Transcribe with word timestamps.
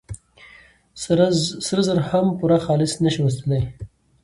سره 1.69 1.81
زر 1.87 1.99
هم 2.09 2.25
پوره 2.39 2.57
خالص 2.65 2.93
نه 3.03 3.09
شي 3.13 3.21
اوسېدلي. 3.23 3.61